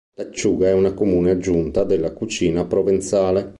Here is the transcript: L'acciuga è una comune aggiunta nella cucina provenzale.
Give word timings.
L'acciuga 0.15 0.65
è 0.69 0.73
una 0.73 0.95
comune 0.95 1.29
aggiunta 1.29 1.85
nella 1.85 2.11
cucina 2.11 2.65
provenzale. 2.65 3.49